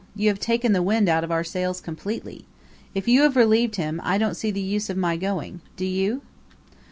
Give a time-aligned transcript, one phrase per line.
[0.15, 2.47] You have taken the wind out of our sails completely.
[2.95, 5.61] If you have relieved him, I don't see the use of my going.
[5.75, 6.23] Do you?"